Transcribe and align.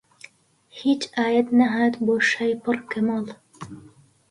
هیچ 0.79 1.01
ئایەت 1.17 1.47
نەهات 1.59 1.93
بۆ 2.05 2.15
شای 2.29 2.53
پڕ 2.63 2.77
کەماڵ 2.91 3.25